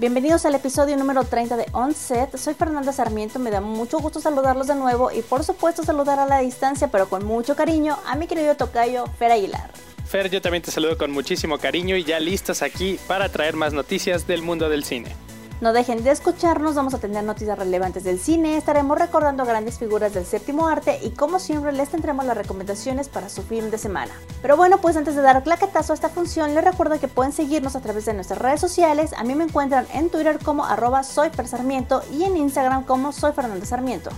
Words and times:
Bienvenidos 0.00 0.46
al 0.46 0.54
episodio 0.54 0.96
número 0.96 1.24
30 1.24 1.58
de 1.58 1.66
Onset. 1.72 2.34
Soy 2.38 2.54
Fernanda 2.54 2.90
Sarmiento, 2.90 3.38
me 3.38 3.50
da 3.50 3.60
mucho 3.60 3.98
gusto 3.98 4.18
saludarlos 4.18 4.66
de 4.66 4.74
nuevo 4.74 5.10
y 5.12 5.20
por 5.20 5.44
supuesto 5.44 5.82
saludar 5.82 6.18
a 6.18 6.24
la 6.24 6.38
distancia, 6.38 6.88
pero 6.88 7.06
con 7.10 7.26
mucho 7.26 7.54
cariño, 7.54 7.98
a 8.06 8.16
mi 8.16 8.26
querido 8.26 8.56
tocayo 8.56 9.04
Fer 9.18 9.32
Aguilar. 9.32 9.70
Fer, 10.06 10.30
yo 10.30 10.40
también 10.40 10.62
te 10.62 10.70
saludo 10.70 10.96
con 10.96 11.10
muchísimo 11.10 11.58
cariño 11.58 11.96
y 11.96 12.04
ya 12.04 12.18
listos 12.18 12.62
aquí 12.62 12.98
para 13.06 13.28
traer 13.28 13.56
más 13.56 13.74
noticias 13.74 14.26
del 14.26 14.40
mundo 14.40 14.70
del 14.70 14.84
cine. 14.84 15.14
No 15.60 15.74
dejen 15.74 16.02
de 16.02 16.10
escucharnos, 16.10 16.74
vamos 16.74 16.94
a 16.94 16.98
tener 16.98 17.22
noticias 17.22 17.58
relevantes 17.58 18.02
del 18.02 18.18
cine, 18.18 18.56
estaremos 18.56 18.98
recordando 18.98 19.44
grandes 19.44 19.78
figuras 19.78 20.14
del 20.14 20.24
séptimo 20.24 20.68
arte 20.68 20.98
y 21.02 21.10
como 21.10 21.38
siempre 21.38 21.72
les 21.72 21.90
tendremos 21.90 22.24
las 22.24 22.34
recomendaciones 22.34 23.10
para 23.10 23.28
su 23.28 23.42
fin 23.42 23.70
de 23.70 23.76
semana. 23.76 24.10
Pero 24.40 24.56
bueno, 24.56 24.78
pues 24.78 24.96
antes 24.96 25.14
de 25.14 25.20
dar 25.20 25.42
claquetazo 25.42 25.92
a 25.92 25.96
esta 25.96 26.08
función, 26.08 26.54
les 26.54 26.64
recuerdo 26.64 26.98
que 26.98 27.08
pueden 27.08 27.32
seguirnos 27.32 27.76
a 27.76 27.82
través 27.82 28.06
de 28.06 28.14
nuestras 28.14 28.38
redes 28.38 28.58
sociales. 28.58 29.12
A 29.12 29.22
mí 29.22 29.34
me 29.34 29.44
encuentran 29.44 29.86
en 29.92 30.08
Twitter 30.08 30.38
como 30.42 30.64
arroba 30.64 31.02
soypersarmiento 31.02 32.02
y 32.10 32.24
en 32.24 32.38
Instagram 32.38 32.84
como 32.84 33.12
soy 33.12 33.32
Sarmiento. 33.64 34.08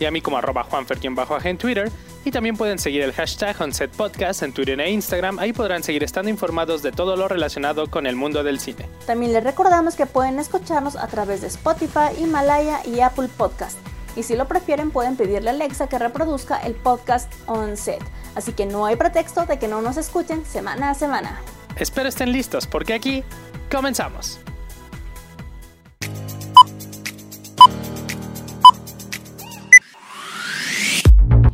Y 0.00 0.06
a 0.06 0.10
mí 0.10 0.20
como 0.20 0.38
arroba 0.38 0.64
juanfer-bajo 0.64 1.38
en 1.44 1.56
Twitter 1.56 1.92
y 2.24 2.30
también 2.30 2.56
pueden 2.56 2.78
seguir 2.78 3.02
el 3.02 3.12
hashtag 3.12 3.60
OnSetPodcast 3.60 4.42
en 4.42 4.52
Twitter 4.52 4.80
e 4.80 4.90
Instagram. 4.90 5.38
Ahí 5.38 5.52
podrán 5.52 5.82
seguir 5.82 6.04
estando 6.04 6.30
informados 6.30 6.82
de 6.82 6.92
todo 6.92 7.16
lo 7.16 7.28
relacionado 7.28 7.90
con 7.90 8.06
el 8.06 8.16
mundo 8.16 8.42
del 8.42 8.60
cine. 8.60 8.88
También 9.06 9.32
les 9.32 9.42
recordamos 9.42 9.94
que 9.94 10.06
pueden 10.06 10.38
escucharnos 10.38 10.96
a 10.96 11.06
través 11.06 11.40
de 11.40 11.46
Spotify, 11.46 12.10
Himalaya 12.18 12.80
y 12.84 13.00
Apple 13.00 13.28
Podcast. 13.36 13.78
Y 14.16 14.24
si 14.24 14.36
lo 14.36 14.48
prefieren 14.48 14.90
pueden 14.90 15.16
pedirle 15.16 15.50
a 15.50 15.52
Alexa 15.52 15.88
que 15.88 15.98
reproduzca 15.98 16.58
el 16.58 16.74
podcast 16.74 17.32
On 17.46 17.76
Set. 17.76 18.02
Así 18.34 18.52
que 18.52 18.66
no 18.66 18.86
hay 18.86 18.96
pretexto 18.96 19.46
de 19.46 19.58
que 19.58 19.68
no 19.68 19.82
nos 19.82 19.96
escuchen 19.96 20.44
semana 20.44 20.90
a 20.90 20.94
semana. 20.94 21.40
Espero 21.76 22.08
estén 22.08 22.32
listos 22.32 22.66
porque 22.66 22.94
aquí 22.94 23.24
comenzamos. 23.70 24.40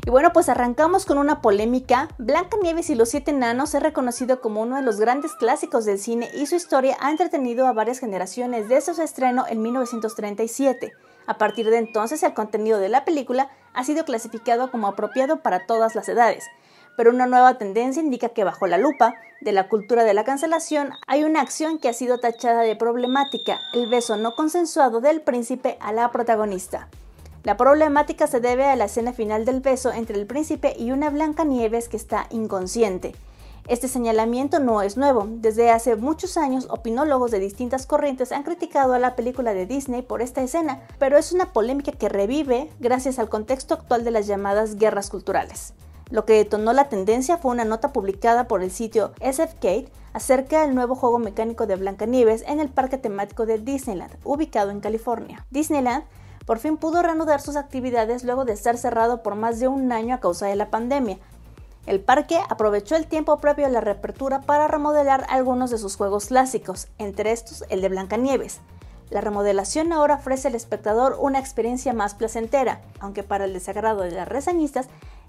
Y 0.07 0.11
bueno, 0.11 0.33
pues 0.33 0.49
arrancamos 0.49 1.05
con 1.05 1.19
una 1.19 1.43
polémica. 1.43 2.09
Blancanieves 2.17 2.91
y 2.91 2.95
los 2.95 3.09
siete 3.09 3.33
enanos 3.33 3.75
es 3.75 3.83
reconocido 3.83 4.41
como 4.41 4.62
uno 4.62 4.77
de 4.77 4.83
los 4.83 5.01
grandes 5.01 5.35
clásicos 5.35 5.85
del 5.85 5.99
cine 5.99 6.31
y 6.33 6.47
su 6.47 6.55
historia 6.55 6.97
ha 7.01 7.11
entretenido 7.11 7.67
a 7.67 7.73
varias 7.73 7.99
generaciones 7.99 8.69
desde 8.69 8.95
su 8.95 9.03
estreno 9.03 9.47
en 9.49 9.62
1937. 9.62 10.93
A 11.27 11.39
partir 11.39 11.69
de 11.71 11.79
entonces, 11.79 12.23
el 12.23 12.34
contenido 12.34 12.79
de 12.79 12.89
la 12.89 13.05
película 13.05 13.51
ha 13.75 13.83
sido 13.83 14.05
clasificado 14.05 14.71
como 14.71 14.87
apropiado 14.87 15.43
para 15.43 15.67
todas 15.67 15.97
las 15.97 16.09
edades. 16.09 16.45
Pero 16.97 17.11
una 17.11 17.27
nueva 17.27 17.59
tendencia 17.59 18.01
indica 18.01 18.29
que 18.29 18.45
bajo 18.45 18.69
la 18.69 18.79
lupa 18.79 19.15
de 19.41 19.51
la 19.51 19.69
cultura 19.69 20.05
de 20.05 20.15
la 20.15 20.23
cancelación 20.23 20.93
hay 21.09 21.25
una 21.25 21.41
acción 21.41 21.81
que 21.81 21.89
ha 21.89 21.93
sido 21.93 22.19
tachada 22.19 22.61
de 22.61 22.77
problemática, 22.77 23.59
el 23.75 23.91
beso 23.91 24.17
no 24.17 24.37
consensuado 24.37 25.01
del 25.01 25.21
príncipe 25.21 25.77
a 25.81 25.93
la 25.93 26.12
protagonista. 26.12 26.89
La 27.47 27.56
problemática 27.56 28.27
se 28.27 28.41
debe 28.41 28.64
a 28.64 28.75
la 28.75 28.86
escena 28.86 29.12
final 29.12 29.44
del 29.44 29.61
beso 29.61 29.92
entre 29.92 30.19
el 30.19 30.27
príncipe 30.27 30.75
y 30.77 30.91
una 30.91 31.11
Blanca 31.11 31.44
Nieves 31.44 31.88
que 31.88 31.97
está 31.97 32.27
inconsciente. 32.30 33.14
Este 33.69 33.86
señalamiento 33.86 34.58
no 34.58 34.83
es 34.83 34.97
nuevo. 34.97 35.28
Desde 35.30 35.70
hace 35.70 35.94
muchos 35.94 36.36
años, 36.38 36.66
opinólogos 36.70 37.30
de 37.30 37.38
distintas 37.38 37.86
corrientes 37.86 38.33
han 38.33 38.42
criticado 38.42 38.94
a 38.94 38.98
la 38.98 39.14
película 39.14 39.55
de 39.55 39.64
Disney 39.64 40.03
por 40.03 40.22
esta 40.22 40.42
escena, 40.42 40.83
pero 40.98 41.19
es 41.19 41.30
una 41.30 41.53
polémica 41.53 41.92
que 41.92 42.08
revive 42.08 42.69
gracias 42.80 43.20
al 43.20 43.28
contexto 43.28 43.75
actual 43.75 44.03
de 44.03 44.10
las 44.10 44.27
llamadas 44.27 44.75
guerras 44.75 45.08
culturales. 45.08 45.72
Lo 46.10 46.25
que 46.25 46.33
detonó 46.33 46.72
la 46.72 46.88
tendencia 46.88 47.36
fue 47.38 47.53
una 47.53 47.64
nota 47.64 47.92
publicada 47.92 48.48
por 48.48 48.64
el 48.64 48.72
sitio 48.72 49.12
SFCade 49.20 49.88
acerca 50.14 50.62
del 50.62 50.75
nuevo 50.75 50.97
juego 50.97 51.20
mecánico 51.20 51.69
de 51.69 51.77
Blancanieves 51.77 52.42
en 52.48 52.58
el 52.58 52.70
parque 52.70 52.98
temático 52.98 53.47
de 53.47 53.58
Disneyland, 53.58 54.16
ubicado 54.25 54.72
en 54.72 54.81
California. 54.81 55.47
Disneyland 55.53 56.03
por 56.47 56.61
fin 56.61 56.77
pudo 56.77 57.02
reanudar 57.02 57.41
sus 57.41 57.56
actividades 57.56 58.25
luego 58.25 58.44
de 58.44 58.53
estar 58.53 58.78
cerrado 58.78 59.22
por 59.22 59.34
más 59.34 59.59
de 59.59 59.69
un 59.69 59.91
año 59.93 60.15
a 60.15 60.21
causa 60.21 60.47
de 60.47 60.56
la 60.56 60.71
pandemia. 60.71 61.19
El 61.87 62.00
parque 62.00 62.38
aprovechó 62.48 62.97
el 62.97 63.06
tiempo 63.06 63.37
previo 63.38 63.66
a 63.66 63.69
la 63.69 63.81
reapertura 63.81 64.41
para 64.41 64.69
remodelar 64.69 65.26
algunos 65.28 65.71
de 65.71 65.78
sus 65.78 65.97
juegos 65.97 66.26
clásicos, 66.26 66.88
entre 66.98 67.32
estos 67.32 67.65
el 67.69 67.81
de 67.81 67.88
Blancanieves. 67.88 68.60
La 69.10 69.21
remodelación 69.21 69.93
ahora 69.93 70.16
ofrece 70.16 70.48
al 70.48 70.54
espectador 70.54 71.16
una 71.21 71.38
experiencia 71.38 71.93
más 71.93 72.15
placentera, 72.15 72.81
aunque 73.00 73.22
para 73.22 73.44
el 73.44 73.53
desagrado 73.53 74.03
de 74.03 74.12
las 74.12 74.26
reseñistas, 74.26 74.88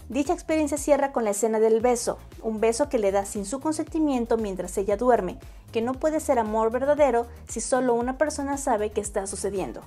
dicha 0.09 0.33
experiencia 0.33 0.77
cierra 0.77 1.11
con 1.11 1.23
la 1.23 1.31
escena 1.31 1.59
del 1.59 1.81
beso, 1.81 2.17
un 2.41 2.59
beso 2.59 2.89
que 2.89 2.97
le 2.99 3.11
da 3.11 3.25
sin 3.25 3.45
su 3.45 3.59
consentimiento 3.59 4.37
mientras 4.37 4.77
ella 4.77 4.97
duerme, 4.97 5.37
que 5.71 5.81
no 5.81 5.93
puede 5.93 6.19
ser 6.19 6.39
amor 6.39 6.71
verdadero 6.71 7.27
si 7.47 7.61
solo 7.61 7.93
una 7.93 8.17
persona 8.17 8.57
sabe 8.57 8.91
que 8.91 9.01
está 9.01 9.27
sucediendo. 9.27 9.81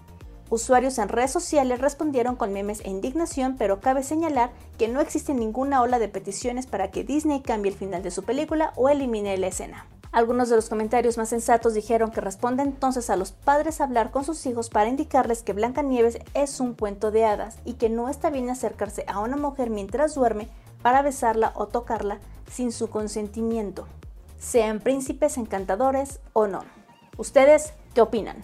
Usuarios 0.51 0.99
en 0.99 1.09
redes 1.09 1.31
sociales 1.31 1.81
respondieron 1.81 2.35
con 2.35 2.53
memes 2.53 2.81
e 2.81 2.91
indignación, 2.91 3.55
pero 3.57 3.81
cabe 3.81 4.03
señalar 4.03 4.51
que 4.79 4.89
no 4.89 5.01
existe 5.01 5.33
ninguna 5.33 5.81
ola 5.81 6.01
de 6.01 6.09
peticiones 6.09 6.67
para 6.67 6.91
que 6.91 7.05
Disney 7.05 7.41
cambie 7.41 7.71
el 7.71 7.79
final 7.79 8.03
de 8.03 8.11
su 8.11 8.25
película 8.25 8.73
o 8.75 8.89
elimine 8.89 9.39
la 9.39 9.47
escena. 9.47 9.87
Algunos 10.11 10.49
de 10.49 10.57
los 10.57 10.69
comentarios 10.69 11.19
más 11.19 11.29
sensatos 11.29 11.73
dijeron 11.73 12.11
que 12.11 12.21
responde 12.21 12.65
entonces 12.65 13.11
a 13.11 13.17
los 13.17 13.31
padres 13.31 13.81
hablar 13.81 14.11
con 14.11 14.25
sus 14.25 14.45
hijos 14.45 14.71
para 14.71 14.89
indicarles 14.89 15.45
que 15.45 15.53
Blancanieves 15.53 16.19
es 16.35 16.59
un 16.59 16.75
cuento 16.75 17.13
de 17.13 17.25
hadas 17.25 17.59
y 17.65 17.75
que 17.75 17.89
no 17.89 18.09
está 18.09 18.29
bien 18.29 18.51
acercarse 18.51 19.05
a 19.07 19.21
una 19.21 19.37
mujer 19.37 19.71
mientras 19.71 20.17
duerme 20.17 20.49
para 20.83 21.03
besarla 21.03 21.53
o 21.55 21.69
tocarla 21.69 22.19
sin 22.51 22.73
su 22.73 22.91
consentimiento, 22.91 23.87
sean 24.41 24.81
príncipes 24.81 25.37
encantadores 25.37 26.19
o 26.33 26.49
no. 26.49 26.65
¿Ustedes 27.19 27.75
qué 27.95 28.01
opinan? 28.01 28.43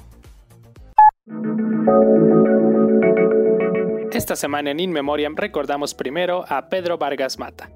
Esta 4.13 4.35
semana 4.35 4.71
en 4.71 4.81
In 4.81 4.93
Memoriam 4.93 5.37
recordamos 5.37 5.95
primero 5.95 6.45
a 6.49 6.69
Pedro 6.69 6.99
Vargas 6.99 7.39
Mata. 7.39 7.71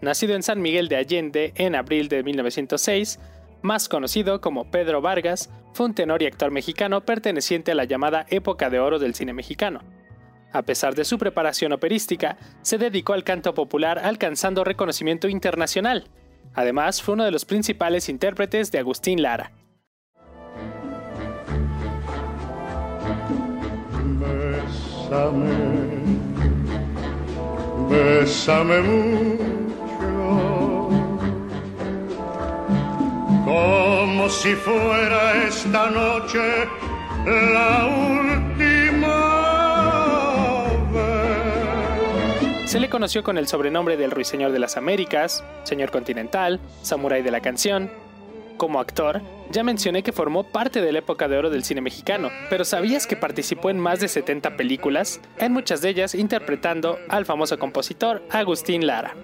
Nacido 0.00 0.34
en 0.34 0.42
San 0.42 0.60
Miguel 0.60 0.88
de 0.88 0.96
Allende 0.96 1.52
en 1.56 1.74
abril 1.74 2.08
de 2.08 2.22
1906, 2.22 3.20
más 3.62 3.88
conocido 3.88 4.40
como 4.40 4.70
Pedro 4.70 5.00
Vargas, 5.00 5.50
fue 5.72 5.86
un 5.86 5.94
tenor 5.94 6.22
y 6.22 6.26
actor 6.26 6.50
mexicano 6.50 7.04
perteneciente 7.04 7.72
a 7.72 7.74
la 7.74 7.84
llamada 7.84 8.26
época 8.28 8.70
de 8.70 8.80
oro 8.80 8.98
del 8.98 9.14
cine 9.14 9.32
mexicano. 9.32 9.80
A 10.52 10.62
pesar 10.62 10.94
de 10.94 11.04
su 11.04 11.16
preparación 11.16 11.72
operística, 11.72 12.36
se 12.62 12.76
dedicó 12.76 13.12
al 13.12 13.24
canto 13.24 13.54
popular 13.54 13.98
alcanzando 13.98 14.64
reconocimiento 14.64 15.28
internacional. 15.28 16.08
Además, 16.54 17.02
fue 17.02 17.14
uno 17.14 17.24
de 17.24 17.30
los 17.30 17.44
principales 17.44 18.08
intérpretes 18.08 18.70
de 18.70 18.78
Agustín 18.78 19.22
Lara, 19.22 19.52
bésame, 27.88 28.80
mucho, 28.82 30.08
como 33.44 34.28
si 34.28 34.54
fuera 34.54 35.44
esta 35.46 35.90
noche 35.90 36.40
la 37.24 37.86
última 37.86 38.94
vez. 40.92 42.70
Se 42.70 42.80
le 42.80 42.88
conoció 42.88 43.22
con 43.22 43.38
el 43.38 43.46
sobrenombre 43.46 43.96
del 43.96 44.10
Ruiseñor 44.10 44.52
de 44.52 44.58
las 44.58 44.76
Américas, 44.76 45.44
Señor 45.64 45.90
Continental, 45.90 46.60
Samurái 46.82 47.22
de 47.22 47.30
la 47.30 47.40
Canción, 47.40 47.90
como 48.56 48.80
actor, 48.80 49.22
ya 49.50 49.62
mencioné 49.62 50.02
que 50.02 50.12
formó 50.12 50.44
parte 50.44 50.80
de 50.80 50.92
la 50.92 51.00
época 51.00 51.28
de 51.28 51.36
oro 51.38 51.50
del 51.50 51.64
cine 51.64 51.80
mexicano, 51.80 52.30
pero 52.50 52.64
¿sabías 52.64 53.06
que 53.06 53.16
participó 53.16 53.70
en 53.70 53.78
más 53.78 54.00
de 54.00 54.08
70 54.08 54.56
películas? 54.56 55.20
En 55.38 55.52
muchas 55.52 55.80
de 55.80 55.90
ellas 55.90 56.14
interpretando 56.14 56.98
al 57.08 57.26
famoso 57.26 57.58
compositor 57.58 58.22
Agustín 58.30 58.86
Lara. 58.86 59.14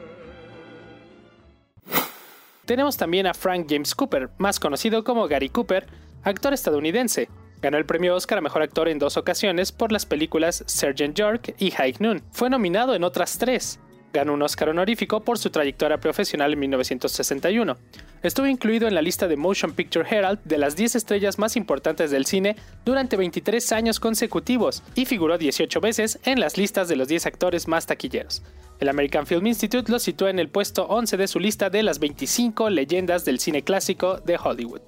Tenemos 2.65 2.97
también 2.97 3.27
a 3.27 3.35
Frank 3.35 3.67
James 3.69 3.95
Cooper, 3.95 4.31
más 4.39 4.61
conocido 4.61 5.03
como 5.03 5.27
Gary 5.27 5.49
Cooper, 5.49 5.89
actor 6.23 6.53
estadounidense. 6.53 7.29
Ganó 7.61 7.77
el 7.77 7.85
premio 7.85 8.15
Oscar 8.15 8.39
a 8.39 8.43
Mejor 8.43 8.63
Actor 8.63 8.89
en 8.89 8.99
dos 8.99 9.17
ocasiones 9.17 9.73
por 9.73 9.93
las 9.93 10.07
películas 10.07 10.63
Sergeant 10.67 11.17
York 11.17 11.55
y 11.59 11.73
High 11.73 11.97
Noon. 11.99 12.23
Fue 12.31 12.49
nominado 12.49 12.95
en 12.95 13.05
otras 13.05 13.39
tres. 13.39 13.81
Ganó 14.13 14.35
un 14.35 14.43
Oscar 14.43 14.69
honorífico 14.69 15.21
por 15.21 15.39
su 15.39 15.51
trayectoria 15.51 15.99
profesional 15.99 16.53
en 16.53 16.59
1961. 16.59 17.77
Estuvo 18.23 18.47
incluido 18.47 18.89
en 18.89 18.95
la 18.95 19.03
lista 19.03 19.29
de 19.29 19.37
Motion 19.37 19.73
Picture 19.73 20.07
Herald 20.09 20.41
de 20.45 20.59
las 20.59 20.75
10 20.77 20.97
estrellas 20.97 21.39
más 21.39 21.57
importantes 21.57 22.11
del 22.11 22.27
cine 22.27 22.57
durante 22.85 23.17
23 23.17 23.73
años 23.73 24.01
consecutivos 24.01 24.83
y 24.95 25.05
figuró 25.05 25.39
18 25.39 25.81
veces 25.81 26.19
en 26.25 26.41
las 26.41 26.59
listas 26.59 26.89
de 26.89 26.97
los 26.97 27.09
10 27.09 27.27
actores 27.27 27.69
más 27.69 27.87
taquilleros. 27.87 28.43
El 28.81 28.89
American 28.89 29.27
Film 29.27 29.47
Institute 29.47 29.93
lo 29.93 29.99
sitúa 29.99 30.31
en 30.31 30.39
el 30.39 30.49
puesto 30.49 30.87
11 30.87 31.17
de 31.17 31.29
su 31.29 31.39
lista 31.39 31.71
de 31.71 31.83
las 31.83 31.99
25 31.99 32.71
leyendas 32.71 33.25
del 33.25 33.39
cine 33.39 33.63
clásico 33.63 34.19
de 34.19 34.39
Hollywood. 34.43 34.81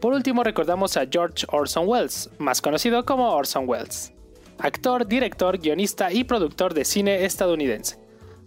Por 0.00 0.14
último 0.14 0.42
recordamos 0.42 0.96
a 0.96 1.06
George 1.10 1.46
Orson 1.50 1.86
Welles, 1.86 2.30
más 2.38 2.62
conocido 2.62 3.04
como 3.04 3.30
Orson 3.32 3.68
Welles, 3.68 4.14
actor, 4.62 5.06
director, 5.06 5.58
guionista 5.58 6.12
y 6.12 6.24
productor 6.24 6.74
de 6.74 6.84
cine 6.84 7.24
estadounidense. 7.24 7.98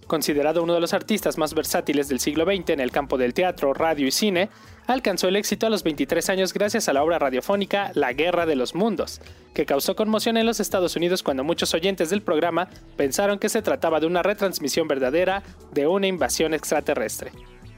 Considerado 0.07 0.61
uno 0.63 0.73
de 0.73 0.81
los 0.81 0.93
artistas 0.93 1.37
más 1.37 1.53
versátiles 1.53 2.09
del 2.09 2.19
siglo 2.19 2.45
XX 2.45 2.71
en 2.71 2.79
el 2.79 2.91
campo 2.91 3.17
del 3.17 3.33
teatro, 3.33 3.73
radio 3.73 4.05
y 4.05 4.11
cine, 4.11 4.49
alcanzó 4.85 5.27
el 5.27 5.35
éxito 5.35 5.65
a 5.65 5.69
los 5.69 5.83
23 5.83 6.29
años 6.29 6.53
gracias 6.53 6.89
a 6.89 6.93
la 6.93 7.03
obra 7.03 7.19
radiofónica 7.19 7.91
La 7.93 8.13
Guerra 8.13 8.45
de 8.45 8.55
los 8.55 8.75
Mundos, 8.75 9.21
que 9.53 9.65
causó 9.65 9.95
conmoción 9.95 10.37
en 10.37 10.45
los 10.45 10.59
Estados 10.59 10.95
Unidos 10.95 11.23
cuando 11.23 11.43
muchos 11.43 11.73
oyentes 11.73 12.09
del 12.09 12.21
programa 12.21 12.69
pensaron 12.97 13.39
que 13.39 13.49
se 13.49 13.61
trataba 13.61 13.99
de 13.99 14.07
una 14.07 14.23
retransmisión 14.23 14.87
verdadera 14.87 15.43
de 15.71 15.87
una 15.87 16.07
invasión 16.07 16.53
extraterrestre. 16.53 17.31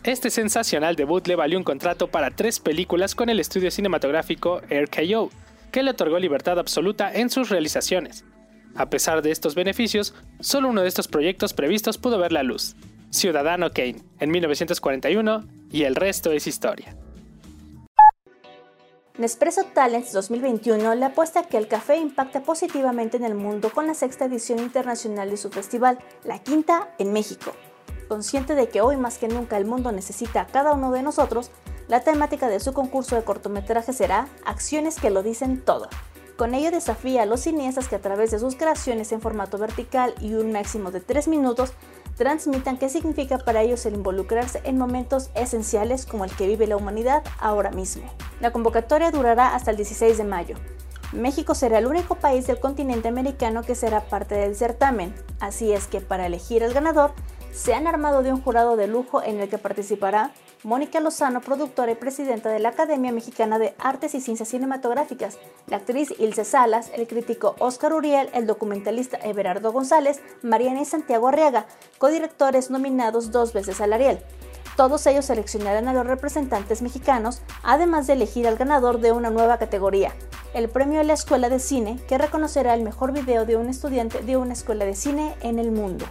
Este 0.04 0.30
sensacional 0.30 0.96
debut 0.96 1.26
le 1.28 1.36
valió 1.36 1.58
un 1.58 1.64
contrato 1.64 2.08
para 2.08 2.32
tres 2.32 2.60
películas 2.60 3.16
con 3.16 3.30
el 3.30 3.40
estudio 3.40 3.72
cinematográfico 3.72 4.62
RKO, 4.70 5.32
que 5.76 5.84
le 5.84 5.92
otorgó 5.92 6.18
libertad 6.20 6.58
absoluta 6.58 7.12
en 7.12 7.30
sus 7.30 7.50
realizaciones. 7.50 8.24
A 8.76 8.90
pesar 8.90 9.22
de 9.22 9.32
estos 9.32 9.56
beneficios, 9.56 10.14
solo 10.40 10.70
uno 10.70 10.82
de 10.82 10.88
estos 10.88 11.10
proyectos 11.10 11.54
previstos 11.54 11.98
pudo 11.98 12.18
ver 12.18 12.32
la 12.32 12.44
luz, 12.44 12.78
Ciudadano 13.10 13.72
Kane, 13.72 13.98
en 14.22 14.32
1941, 14.32 15.44
y 15.72 15.84
el 15.84 15.96
resto 15.96 16.32
es 16.32 16.48
historia. 16.48 16.96
Nespresso 19.18 19.66
Talents 19.66 20.14
2021 20.14 20.96
le 20.96 21.06
apuesta 21.08 21.44
que 21.44 21.58
el 21.58 21.68
café 21.68 21.98
impacta 21.98 22.44
positivamente 22.44 23.18
en 23.18 23.26
el 23.26 23.36
mundo 23.36 23.70
con 23.70 23.86
la 23.86 23.96
sexta 23.96 24.24
edición 24.24 24.60
internacional 24.60 25.30
de 25.30 25.36
su 25.36 25.50
festival, 25.50 26.00
la 26.24 26.40
quinta 26.40 26.96
en 27.00 27.12
México. 27.12 27.52
Consciente 28.08 28.56
de 28.56 28.70
que 28.70 28.80
hoy 28.80 28.96
más 28.96 29.18
que 29.18 29.28
nunca 29.28 29.58
el 29.58 29.66
mundo 29.66 29.92
necesita 29.92 30.40
a 30.40 30.48
cada 30.48 30.72
uno 30.72 30.92
de 30.92 31.04
nosotros, 31.04 31.52
la 31.88 32.02
temática 32.02 32.48
de 32.48 32.60
su 32.60 32.74
concurso 32.74 33.16
de 33.16 33.24
cortometraje 33.24 33.94
será 33.94 34.28
Acciones 34.46 35.00
que 35.00 35.10
lo 35.10 35.24
dicen 35.24 35.62
todo. 35.62 35.88
Con 36.38 36.54
ello 36.54 36.70
desafía 36.70 37.24
a 37.24 37.26
los 37.26 37.42
cineastas 37.42 37.88
que 37.88 37.96
a 37.96 38.02
través 38.02 38.32
de 38.32 38.40
sus 38.40 38.56
creaciones 38.56 39.12
en 39.14 39.22
formato 39.22 39.58
vertical 39.58 40.14
y 40.20 40.34
un 40.34 40.52
máximo 40.52 40.92
de 40.92 41.00
3 41.00 41.30
minutos 41.30 41.74
transmitan 42.18 42.78
qué 42.78 42.90
significa 42.90 43.38
para 43.38 43.62
ellos 43.62 43.86
el 43.86 43.94
involucrarse 43.94 44.62
en 44.66 44.78
momentos 44.78 45.30
esenciales 45.36 46.06
como 46.06 46.26
el 46.26 46.36
que 46.36 46.48
vive 46.48 46.68
la 46.68 46.76
humanidad 46.76 47.24
ahora 47.40 47.72
mismo. 47.72 48.04
La 48.42 48.52
convocatoria 48.52 49.12
durará 49.12 49.56
hasta 49.56 49.72
el 49.72 49.78
16 49.78 50.18
de 50.18 50.24
mayo. 50.26 50.56
México 51.14 51.56
será 51.56 51.78
el 51.78 51.88
único 51.88 52.16
país 52.16 52.48
del 52.48 52.60
continente 52.60 53.08
americano 53.08 53.64
que 53.64 53.76
será 53.76 54.02
parte 54.02 54.36
del 54.36 54.56
certamen, 54.56 55.14
así 55.40 55.72
es 55.72 55.88
que 55.88 56.02
para 56.02 56.26
elegir 56.26 56.64
al 56.64 56.74
ganador 56.74 57.14
se 57.56 57.74
han 57.74 57.88
armado 57.88 58.22
de 58.22 58.34
un 58.34 58.42
jurado 58.42 58.76
de 58.76 58.88
lujo 58.88 59.24
en 59.24 59.40
el 59.40 59.48
que 59.48 59.58
participará 59.58 60.32
Mónica 60.64 61.00
Lozano, 61.00 61.40
productora 61.40 61.94
y 61.94 61.96
presidenta 61.96 62.50
de 62.50 62.60
la 62.60 62.70
Academia 62.70 63.14
Mexicana 63.14 63.58
de 63.60 63.74
Artes 63.80 64.14
y 64.14 64.20
Ciencias 64.20 64.50
Cinematográficas, 64.50 65.38
la 65.68 65.78
actriz 65.78 66.14
Ilse 66.20 66.44
Salas, 66.44 66.92
el 66.94 67.08
crítico 67.08 67.56
Oscar 67.60 67.94
Uriel, 67.94 68.30
el 68.34 68.46
documentalista 68.46 69.18
Everardo 69.18 69.72
González, 69.72 70.20
Mariana 70.42 70.82
y 70.82 70.86
Santiago 70.86 71.30
Arriaga, 71.30 71.66
codirectores 71.98 72.70
nominados 72.70 73.32
dos 73.32 73.54
veces 73.54 73.80
al 73.80 73.94
Ariel. 73.94 74.20
Todos 74.76 75.08
ellos 75.08 75.26
seleccionarán 75.26 75.88
a 75.88 75.94
los 75.94 76.06
representantes 76.06 76.82
mexicanos, 76.82 77.42
además 77.64 78.06
de 78.08 78.14
elegir 78.14 78.48
al 78.48 78.58
ganador 78.58 79.00
de 79.00 79.14
una 79.14 79.30
nueva 79.30 79.58
categoría, 79.58 80.14
el 80.54 80.68
premio 80.68 80.98
de 80.98 81.06
la 81.06 81.14
Escuela 81.14 81.48
de 81.48 81.60
Cine, 81.60 82.02
que 82.10 82.18
reconocerá 82.18 82.74
el 82.74 82.84
mejor 82.84 83.14
video 83.14 83.46
de 83.46 83.56
un 83.56 83.70
estudiante 83.70 84.22
de 84.22 84.36
una 84.36 84.54
escuela 84.54 84.84
de 84.84 84.96
cine 84.96 85.36
en 85.42 85.60
el 85.60 85.72
mundo. 85.72 86.06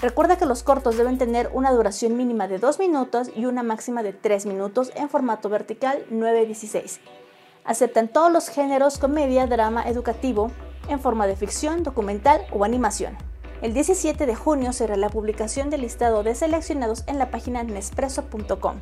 Recuerda 0.00 0.38
que 0.38 0.46
los 0.46 0.62
cortos 0.62 0.96
deben 0.96 1.18
tener 1.18 1.50
una 1.52 1.72
duración 1.72 2.16
mínima 2.16 2.46
de 2.46 2.58
2 2.58 2.78
minutos 2.78 3.32
y 3.34 3.46
una 3.46 3.64
máxima 3.64 4.04
de 4.04 4.12
3 4.12 4.46
minutos 4.46 4.92
en 4.94 5.08
formato 5.08 5.48
vertical 5.48 6.04
916. 6.08 7.00
Aceptan 7.64 8.06
todos 8.06 8.30
los 8.30 8.48
géneros 8.48 8.98
comedia, 8.98 9.48
drama, 9.48 9.88
educativo, 9.88 10.52
en 10.88 11.00
forma 11.00 11.26
de 11.26 11.34
ficción, 11.34 11.82
documental 11.82 12.42
o 12.52 12.64
animación. 12.64 13.18
El 13.60 13.74
17 13.74 14.24
de 14.24 14.36
junio 14.36 14.72
será 14.72 14.96
la 14.96 15.10
publicación 15.10 15.68
del 15.68 15.80
listado 15.80 16.22
de 16.22 16.36
seleccionados 16.36 17.02
en 17.08 17.18
la 17.18 17.32
página 17.32 17.64
nespresso.com, 17.64 18.76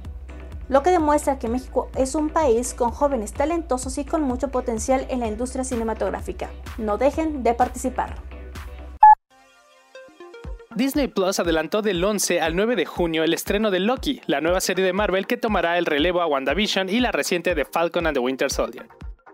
lo 0.69 0.83
que 0.83 0.91
demuestra 0.91 1.39
que 1.39 1.49
México 1.49 1.89
es 1.97 2.15
un 2.15 2.29
país 2.29 2.75
con 2.75 2.91
jóvenes 2.91 3.33
talentosos 3.33 3.97
y 3.97 4.05
con 4.05 4.21
mucho 4.21 4.49
potencial 4.49 5.07
en 5.09 5.21
la 5.21 5.29
industria 5.29 5.65
cinematográfica. 5.65 6.51
No 6.77 6.99
dejen 6.99 7.43
de 7.43 7.55
participar. 7.55 8.36
Disney 10.77 11.09
Plus 11.09 11.41
adelantó 11.41 11.81
del 11.81 12.05
11 12.05 12.43
al 12.43 12.55
9 12.55 12.77
de 12.77 12.85
junio 12.85 13.25
el 13.25 13.33
estreno 13.33 13.71
de 13.71 13.81
Loki, 13.81 14.21
la 14.27 14.43
nueva 14.43 14.61
serie 14.61 14.85
de 14.85 14.93
Marvel 14.93 15.27
que 15.27 15.39
tomará 15.39 15.79
el 15.79 15.87
relevo 15.87 16.21
a 16.21 16.27
WandaVision 16.27 16.91
y 16.91 17.01
la 17.01 17.13
reciente 17.13 17.55
de 17.55 17.65
Falcon 17.65 18.07
and 18.07 18.15
the 18.15 18.21
Winter 18.21 18.53
Soldier. 18.53 18.87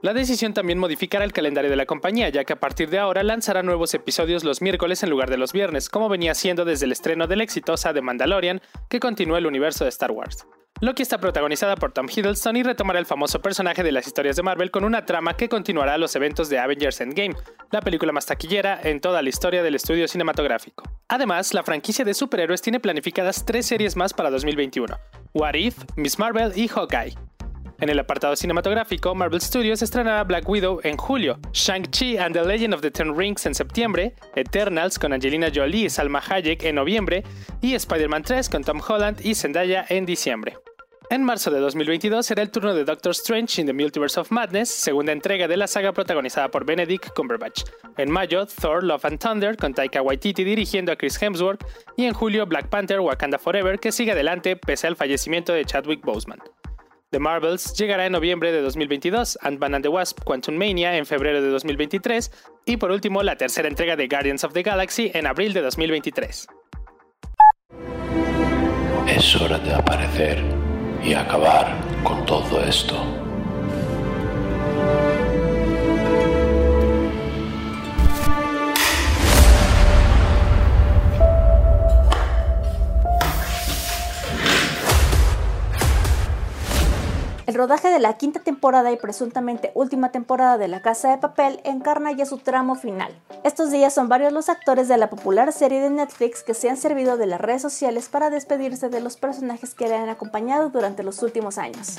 La 0.03 0.15
decisión 0.15 0.53
también 0.53 0.81
modificará 0.81 1.25
el 1.25 1.33
calendario 1.33 1.71
de 1.71 1.77
la 1.77 1.87
compañía, 1.87 2.29
ya 2.29 2.43
que 2.43 2.55
a 2.55 2.59
partir 2.59 2.91
de 2.91 2.99
ahora 2.99 3.23
lanzará 3.23 3.63
nuevos 3.63 3.95
episodios 3.95 4.43
los 4.43 4.61
miércoles 4.61 5.05
en 5.05 5.11
lugar 5.11 5.31
de 5.31 5.37
los 5.37 5.53
viernes, 5.53 5.89
como 5.89 6.09
venía 6.09 6.35
siendo 6.35 6.65
desde 6.65 6.87
el 6.87 6.93
estreno 6.93 7.29
de 7.29 7.37
la 7.37 7.45
exitosa 7.45 7.95
The 7.95 8.03
Mandalorian, 8.03 8.61
que 8.91 8.99
continúa 8.99 9.39
el 9.39 9.47
universo 9.47 9.85
de 9.85 9.91
Star 9.91 10.11
Wars. 10.11 10.45
Loki 10.81 11.03
está 11.03 11.19
protagonizada 11.19 11.77
por 11.77 11.93
Tom 11.93 12.09
Hiddleston 12.09 12.57
y 12.57 12.65
retomará 12.65 12.99
el 12.99 13.07
famoso 13.07 13.41
personaje 13.41 13.85
de 13.85 13.93
las 13.93 14.09
historias 14.09 14.35
de 14.35 14.43
Marvel 14.43 14.73
con 14.73 14.83
una 14.83 15.07
trama 15.07 15.37
que 15.37 15.49
continuará 15.49 15.97
los 15.97 16.17
eventos 16.17 16.49
de 16.49 16.59
Avengers 16.59 17.01
Endgame, 17.01 17.37
la 17.71 17.81
película 17.81 18.11
más 18.11 18.27
taquillera 18.27 18.81
en 18.83 19.01
toda 19.01 19.23
la 19.23 19.29
historia 19.29 19.63
del 19.63 19.77
estudio 19.77 20.09
cinematográfico. 20.09 20.83
Además, 21.07 21.55
la 21.55 21.63
franquicia 21.63 22.05
de 22.05 22.15
superhéroes 22.15 22.61
tiene 22.61 22.81
planificadas 22.81 23.47
tres 23.47 23.67
series 23.67 23.95
más 23.95 24.13
para 24.13 24.31
2021: 24.31 24.99
What 25.33 25.55
If, 25.55 25.77
Miss 25.95 26.19
Marvel 26.19 26.51
y 26.57 26.67
Hawkeye. 26.67 27.15
En 27.83 27.89
el 27.89 27.99
apartado 27.99 28.37
cinematográfico, 28.37 29.13
Marvel 29.13 29.41
Studios 29.41 29.83
estrenará 29.83 30.23
Black 30.23 30.49
Widow 30.49 30.79
en 30.85 30.97
julio, 30.97 31.41
Shang-Chi 31.53 32.17
and 32.17 32.33
the 32.33 32.45
Legend 32.45 32.75
of 32.75 32.81
the 32.81 32.93
Ten 32.93 33.19
Rings 33.19 33.45
en 33.45 33.57
septiembre, 33.57 34.15
Eternals 34.37 35.01
con 35.01 35.13
Angelina 35.13 35.49
Jolie 35.53 35.87
y 35.87 35.91
Salma 35.91 36.23
Hayek 36.25 36.63
en 36.63 36.77
noviembre, 36.77 37.25
y 37.61 37.75
Spider-Man 37.75 38.23
3 38.23 38.49
con 38.51 38.63
Tom 38.63 38.81
Holland 38.87 39.19
y 39.27 39.35
Zendaya 39.35 39.85
en 39.89 40.07
diciembre. 40.07 40.59
En 41.11 41.25
marzo 41.25 41.51
de 41.51 41.59
2022 41.59 42.25
será 42.25 42.43
el 42.43 42.53
turno 42.53 42.73
de 42.73 42.85
Doctor 42.85 43.11
Strange 43.11 43.61
in 43.61 43.67
the 43.67 43.73
Multiverse 43.73 44.21
of 44.21 44.31
Madness, 44.31 44.71
segunda 44.71 45.11
entrega 45.11 45.49
de 45.49 45.57
la 45.57 45.67
saga 45.67 45.91
protagonizada 45.93 46.53
por 46.53 46.65
Benedict 46.65 47.09
Cumberbatch. 47.17 47.65
En 47.97 48.13
mayo, 48.13 48.47
Thor 48.47 48.85
Love 48.85 49.07
and 49.07 49.19
Thunder 49.19 49.57
con 49.57 49.75
Taika 49.75 50.03
Waititi 50.03 50.45
dirigiendo 50.45 50.93
a 50.93 50.97
Chris 50.97 51.21
Hemsworth 51.21 51.65
y 51.97 52.05
en 52.05 52.15
julio 52.15 52.47
Black 52.47 52.69
Panther 52.69 53.01
Wakanda 53.01 53.41
Forever 53.41 53.81
que 53.81 53.91
sigue 53.91 54.13
adelante 54.13 54.55
pese 54.55 54.87
al 54.87 54.95
fallecimiento 54.95 55.53
de 55.53 55.65
Chadwick 55.65 56.05
Boseman. 56.05 56.39
The 57.13 57.19
Marvels 57.19 57.75
llegará 57.75 58.07
en 58.07 58.13
noviembre 58.13 58.53
de 58.53 58.63
2022, 58.63 59.39
Ant-Man 59.43 59.75
and 59.75 59.83
the 59.83 59.91
Wasp 59.91 60.25
Quantum 60.25 60.57
Mania 60.57 60.97
en 60.97 61.05
febrero 61.05 61.43
de 61.43 61.51
2023 61.51 62.33
y 62.65 62.79
por 62.79 62.91
último 62.91 63.23
la 63.23 63.37
tercera 63.37 63.69
entrega 63.69 63.97
de 63.97 64.09
Guardians 64.09 64.45
of 64.45 64.55
the 64.55 64.63
Galaxy 64.63 65.11
en 65.13 65.27
abril 65.27 65.53
de 65.53 65.61
2023. 65.61 66.47
Es 69.09 69.37
hora 69.37 69.59
de 69.59 69.75
aparecer 69.75 70.43
y 71.05 71.13
acabar 71.13 71.77
con 72.03 72.25
todo 72.25 72.65
esto. 72.65 73.22
El 87.45 87.55
rodaje 87.55 87.89
de 87.89 87.99
la 87.99 88.17
quinta 88.19 88.39
temporada 88.39 88.93
y 88.93 88.97
presuntamente 88.97 89.73
última 89.75 90.13
temporada 90.13 90.59
de 90.59 90.69
La 90.69 90.81
Casa 90.81 91.11
de 91.11 91.19
Papel 91.19 91.61
encarna 91.65 92.13
ya 92.13 92.25
su 92.25 92.39
tramo 92.39 92.77
final. 92.77 93.13
Estos 93.43 93.73
días 93.73 93.93
son 93.93 94.09
varios 94.09 94.33
los 94.33 94.49
actores 94.49 94.87
de 94.87 94.97
la 94.97 95.11
popular 95.11 95.53
serie 95.53 95.81
de 95.81 95.91
Netflix 95.91 96.45
que 96.45 96.55
se 96.55 96.71
han 96.71 96.77
servido 96.77 97.17
de 97.17 97.27
las 97.27 97.41
redes 97.41 97.63
sociales 97.63 98.09
para 98.09 98.31
despedirse 98.31 98.91
de 98.91 99.01
los 99.01 99.17
personajes 99.17 99.75
que 99.75 99.89
le 99.89 99.97
han 99.97 100.09
acompañado 100.09 100.71
durante 100.71 101.03
los 101.03 101.21
últimos 101.25 101.59
años. 101.59 101.99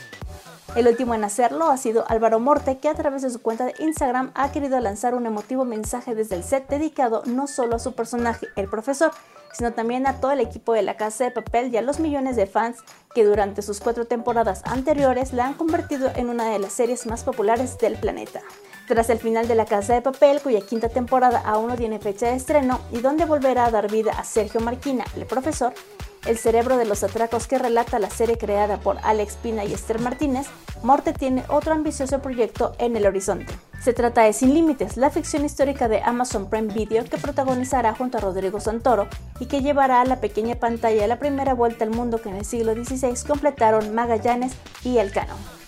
El 0.75 0.88
último 0.88 1.13
en 1.13 1.24
hacerlo 1.24 1.70
ha 1.70 1.77
sido 1.77 2.03
Álvaro 2.08 2.39
Morte, 2.39 2.79
que 2.79 2.89
a 2.89 2.96
través 2.96 3.22
de 3.22 3.29
su 3.29 3.41
cuenta 3.41 3.65
de 3.65 3.75
Instagram 3.77 4.32
ha 4.34 4.51
querido 4.51 4.79
lanzar 4.79 5.13
un 5.13 5.27
emotivo 5.27 5.65
mensaje 5.65 6.15
desde 6.15 6.36
el 6.36 6.43
set 6.43 6.67
dedicado 6.67 7.22
no 7.25 7.46
solo 7.48 7.75
a 7.75 7.79
su 7.79 7.93
personaje, 7.93 8.48
el 8.55 8.67
profesor, 8.67 9.12
sino 9.53 9.74
también 9.74 10.08
a 10.08 10.20
todo 10.20 10.32
el 10.32 10.39
equipo 10.39 10.74
de 10.74 10.82
la 10.82 10.98
Casa 10.98 11.25
de 11.25 11.32
Papel 11.32 11.72
y 11.72 11.77
a 11.77 11.84
los 11.84 12.00
millones 12.00 12.36
de 12.36 12.48
fans 12.48 12.79
que 13.13 13.24
durante 13.24 13.62
sus 13.62 13.79
cuatro 13.79 14.05
temporadas 14.05 14.63
anteriores 14.65 15.32
la 15.32 15.46
han 15.46 15.53
convertido 15.53 16.12
en 16.15 16.29
una 16.29 16.50
de 16.50 16.58
las 16.58 16.74
series 16.74 17.05
más 17.05 17.24
populares 17.24 17.77
del 17.77 17.96
planeta. 17.96 18.41
Tras 18.88 19.10
el 19.10 19.20
final 19.20 19.48
de 19.48 19.56
La 19.56 19.66
Casa 19.66 19.94
de 19.94 20.02
Papel, 20.02 20.42
cuya 20.42 20.60
quinta 20.62 20.90
temporada 20.90 21.40
aún 21.40 21.70
no 21.70 21.75
tiene 21.75 22.00
fecha 22.00 22.28
de 22.28 22.36
estreno 22.36 22.82
y 22.92 23.00
donde 23.00 23.25
volverá 23.25 23.66
a 23.66 23.72
dar 23.72 23.90
vida 23.90 24.12
a 24.12 24.25
Sergio 24.25 24.60
Marquina, 24.60 25.06
el 25.16 25.25
profesor, 25.25 25.74
el 26.25 26.38
cerebro 26.38 26.78
de 26.78 26.86
los 26.86 27.04
atracos 27.04 27.48
que 27.48 27.58
relata 27.58 28.00
la 28.00 28.10
serie 28.10 28.38
creada 28.38 28.80
por 28.80 28.98
Alex 29.04 29.38
Pina 29.42 29.63
y 29.63 29.74
Esther 29.74 30.00
Martínez, 30.00 30.48
Morte 30.82 31.13
tiene 31.13 31.46
otro 31.48 31.74
ambicioso 31.74 32.22
proyecto 32.22 32.74
en 32.78 32.98
el 32.98 33.06
horizonte. 33.06 33.54
Se 33.82 33.94
trata 33.94 34.24
de 34.24 34.34
Sin 34.34 34.54
Límites, 34.54 34.98
la 34.98 35.10
ficción 35.10 35.46
histórica 35.46 35.88
de 35.88 36.02
Amazon 36.02 36.50
Prime 36.50 36.74
Video 36.74 37.06
que 37.06 37.18
protagonizará 37.18 37.96
junto 37.96 38.18
a 38.18 38.22
Rodrigo 38.22 38.60
Santoro 38.60 39.08
y 39.40 39.46
que 39.46 39.62
llevará 39.62 40.02
a 40.02 40.06
la 40.06 40.20
pequeña 40.20 40.56
pantalla 40.56 41.08
la 41.08 41.20
primera 41.20 41.54
vuelta 41.54 41.86
al 41.86 41.92
mundo 41.92 42.22
que 42.22 42.30
en 42.30 42.36
el 42.36 42.46
siglo 42.46 42.74
XVI 42.74 43.16
completaron 43.28 43.94
Magallanes 43.96 44.54
y 44.84 44.98
Elcano. 44.98 45.62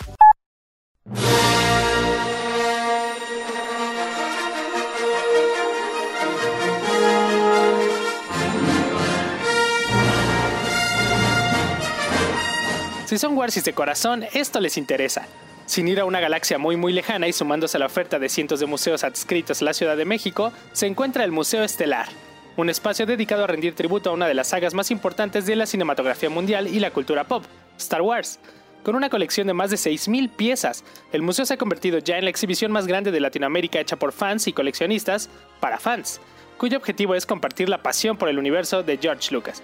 Si 13.15 13.19
son 13.19 13.37
Warsis 13.37 13.63
de 13.63 13.71
corazón, 13.71 14.25
esto 14.33 14.59
les 14.59 14.77
interesa. 14.77 15.25
Sin 15.65 15.87
ir 15.87 16.01
a 16.01 16.05
una 16.05 16.19
galaxia 16.19 16.57
muy 16.57 16.75
muy 16.75 16.91
lejana 16.91 17.29
y 17.29 17.31
sumándose 17.31 17.77
a 17.77 17.79
la 17.79 17.85
oferta 17.85 18.19
de 18.19 18.27
cientos 18.27 18.59
de 18.59 18.65
museos 18.65 19.05
adscritos 19.05 19.61
a 19.61 19.63
la 19.63 19.73
Ciudad 19.73 19.95
de 19.95 20.03
México, 20.03 20.51
se 20.73 20.85
encuentra 20.85 21.23
el 21.23 21.31
Museo 21.31 21.63
Estelar, 21.63 22.09
un 22.57 22.69
espacio 22.69 23.05
dedicado 23.05 23.45
a 23.45 23.47
rendir 23.47 23.73
tributo 23.73 24.09
a 24.09 24.13
una 24.13 24.27
de 24.27 24.33
las 24.33 24.49
sagas 24.49 24.73
más 24.73 24.91
importantes 24.91 25.45
de 25.45 25.55
la 25.55 25.65
cinematografía 25.65 26.29
mundial 26.29 26.67
y 26.67 26.81
la 26.81 26.91
cultura 26.91 27.23
pop, 27.23 27.45
Star 27.77 28.01
Wars. 28.01 28.37
Con 28.83 28.97
una 28.97 29.09
colección 29.09 29.47
de 29.47 29.53
más 29.53 29.69
de 29.69 29.77
6.000 29.77 30.29
piezas, 30.31 30.83
el 31.13 31.21
museo 31.21 31.45
se 31.45 31.53
ha 31.53 31.57
convertido 31.57 31.99
ya 31.99 32.17
en 32.17 32.25
la 32.25 32.31
exhibición 32.31 32.73
más 32.73 32.85
grande 32.85 33.11
de 33.11 33.21
Latinoamérica 33.21 33.79
hecha 33.79 33.95
por 33.95 34.11
fans 34.11 34.45
y 34.49 34.51
coleccionistas 34.51 35.29
para 35.61 35.79
fans, 35.79 36.19
cuyo 36.57 36.77
objetivo 36.77 37.15
es 37.15 37.25
compartir 37.25 37.69
la 37.69 37.81
pasión 37.81 38.17
por 38.17 38.27
el 38.27 38.39
universo 38.39 38.83
de 38.83 38.97
George 38.97 39.33
Lucas. 39.33 39.63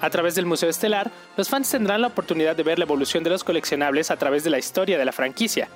A 0.00 0.10
través 0.10 0.34
del 0.34 0.46
Museo 0.46 0.68
Estelar, 0.68 1.10
los 1.36 1.48
fans 1.48 1.70
tendrán 1.70 2.00
la 2.00 2.08
oportunidad 2.08 2.54
de 2.54 2.62
ver 2.62 2.78
la 2.78 2.84
evolución 2.84 3.24
de 3.24 3.30
los 3.30 3.42
coleccionables 3.42 4.10
a 4.10 4.16
través 4.16 4.44
de 4.44 4.50
la 4.50 4.58
historia 4.58 4.98
de 4.98 5.04
la 5.04 5.12
franquicia. 5.12 5.68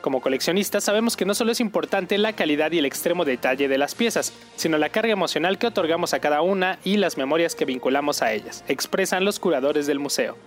Como 0.00 0.22
coleccionistas 0.22 0.84
sabemos 0.84 1.14
que 1.14 1.26
no 1.26 1.34
solo 1.34 1.52
es 1.52 1.60
importante 1.60 2.16
la 2.16 2.32
calidad 2.32 2.72
y 2.72 2.78
el 2.78 2.86
extremo 2.86 3.26
detalle 3.26 3.68
de 3.68 3.76
las 3.76 3.94
piezas, 3.94 4.32
sino 4.56 4.78
la 4.78 4.88
carga 4.88 5.12
emocional 5.12 5.58
que 5.58 5.66
otorgamos 5.66 6.14
a 6.14 6.20
cada 6.20 6.40
una 6.40 6.78
y 6.84 6.96
las 6.96 7.18
memorias 7.18 7.54
que 7.54 7.66
vinculamos 7.66 8.22
a 8.22 8.32
ellas, 8.32 8.64
expresan 8.66 9.26
los 9.26 9.38
curadores 9.38 9.86
del 9.86 9.98
museo. 9.98 10.38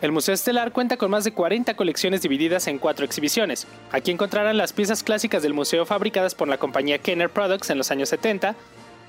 El 0.00 0.12
Museo 0.12 0.34
Estelar 0.34 0.72
cuenta 0.72 0.96
con 0.96 1.10
más 1.10 1.24
de 1.24 1.32
40 1.32 1.76
colecciones 1.76 2.22
divididas 2.22 2.66
en 2.66 2.78
cuatro 2.78 3.04
exhibiciones. 3.04 3.66
Aquí 3.92 4.10
encontrarán 4.10 4.56
las 4.56 4.72
piezas 4.72 5.02
clásicas 5.02 5.42
del 5.42 5.54
museo 5.54 5.86
fabricadas 5.86 6.34
por 6.34 6.48
la 6.48 6.58
compañía 6.58 6.98
Kenner 6.98 7.30
Products 7.30 7.70
en 7.70 7.78
los 7.78 7.90
años 7.90 8.08
70, 8.08 8.54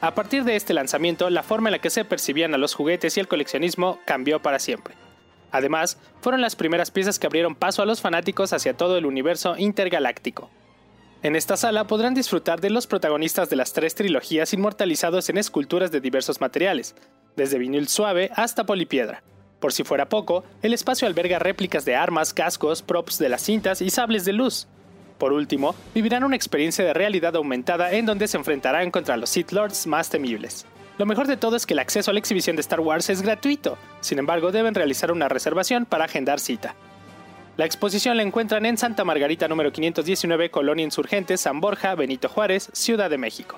a 0.06 0.14
partir 0.14 0.44
de 0.44 0.56
este 0.56 0.76
lanzamiento, 0.76 1.32
la 1.32 1.42
forma 1.42 1.70
en 1.70 1.74
la 1.74 1.80
que 1.80 1.90
se 1.90 2.06
percibían 2.06 2.54
a 2.54 2.60
los 2.60 2.76
juguetes 2.76 3.18
y 3.18 3.20
el 3.20 3.28
coleccionismo 3.28 4.00
cambió 4.06 4.40
para 4.40 4.60
siempre. 4.60 4.94
Además, 5.52 5.98
fueron 6.22 6.42
las 6.42 6.56
primeras 6.56 6.92
piezas 6.92 7.18
que 7.18 7.26
abrieron 7.26 7.56
paso 7.56 7.82
a 7.82 7.88
los 7.88 8.02
fanáticos 8.02 8.54
hacia 8.54 8.78
todo 8.78 8.98
el 8.98 9.08
universo 9.08 9.56
intergaláctico. 9.58 10.52
En 11.24 11.36
esta 11.36 11.58
sala 11.58 11.88
podrán 11.88 12.14
disfrutar 12.14 12.62
de 12.62 12.70
los 12.70 12.86
protagonistas 12.86 13.50
de 13.50 13.56
las 13.56 13.74
tres 13.74 13.96
trilogías 13.96 14.54
inmortalizados 14.54 15.28
en 15.30 15.40
esculturas 15.40 15.92
de 15.92 16.02
diversos 16.02 16.40
materiales, 16.40 16.96
desde 17.36 17.58
vinil 17.58 17.88
suave 17.88 18.30
hasta 18.36 18.66
polipiedra. 18.66 19.24
Por 19.60 19.74
si 19.74 19.84
fuera 19.84 20.08
poco, 20.08 20.44
el 20.62 20.76
espacio 20.76 21.08
alberga 21.08 21.40
réplicas 21.40 21.84
de 21.84 21.96
armas, 21.96 22.32
cascos, 22.32 22.84
props 22.84 23.18
de 23.18 23.30
las 23.30 23.42
cintas 23.42 23.82
y 23.82 23.90
sables 23.90 24.24
de 24.24 24.34
luz, 24.34 24.68
por 25.18 25.34
último, 25.34 25.76
vivirán 25.94 26.24
una 26.24 26.36
experiencia 26.36 26.84
de 26.84 26.94
realidad 26.94 27.36
aumentada 27.36 27.92
en 27.94 28.06
donde 28.06 28.28
se 28.28 28.38
enfrentarán 28.38 28.92
contra 28.92 29.18
los 29.18 29.30
Sith 29.30 29.52
Lords 29.52 29.88
más 29.88 30.10
temibles. 30.10 30.66
Lo 30.98 31.06
mejor 31.06 31.28
de 31.28 31.38
todo 31.38 31.56
es 31.56 31.66
que 31.66 31.74
el 31.74 31.80
acceso 31.80 32.12
a 32.12 32.14
la 32.14 32.20
exhibición 32.20 32.56
de 32.56 32.62
Star 32.62 32.80
Wars 32.80 33.10
es 33.10 33.22
gratuito, 33.22 33.78
sin 34.00 34.20
embargo 34.20 34.52
deben 34.52 34.76
realizar 34.76 35.12
una 35.12 35.28
reservación 35.28 35.86
para 35.86 36.06
agendar 36.06 36.40
cita. 36.40 36.76
La 37.58 37.66
exposición 37.66 38.18
la 38.18 38.24
encuentran 38.24 38.66
en 38.66 38.78
Santa 38.78 39.06
Margarita 39.06 39.48
número 39.48 39.72
519, 39.72 40.52
Colonia 40.52 40.84
Insurgentes, 40.84 41.42
San 41.42 41.62
Borja, 41.62 41.96
Benito 41.96 42.28
Juárez, 42.28 42.70
Ciudad 42.74 43.10
de 43.10 43.18
México. 43.18 43.58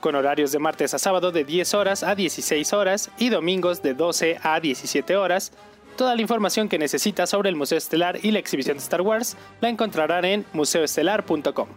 Con 0.00 0.16
horarios 0.16 0.52
de 0.52 0.58
martes 0.58 0.94
a 0.94 0.98
sábado 0.98 1.30
de 1.30 1.44
10 1.44 1.74
horas 1.74 2.02
a 2.02 2.14
16 2.14 2.72
horas 2.72 3.10
y 3.18 3.30
domingos 3.30 3.82
de 3.82 3.94
12 3.94 4.38
a 4.42 4.60
17 4.60 5.16
horas, 5.16 5.52
Toda 5.96 6.16
la 6.16 6.22
información 6.22 6.68
que 6.68 6.76
necesitas 6.76 7.30
sobre 7.30 7.50
el 7.50 7.56
Museo 7.56 7.78
Estelar 7.78 8.18
y 8.20 8.32
la 8.32 8.40
exhibición 8.40 8.76
de 8.76 8.82
Star 8.82 9.00
Wars 9.02 9.36
la 9.60 9.68
encontrarán 9.68 10.24
en 10.24 10.44
museoestelar.com. 10.52 11.68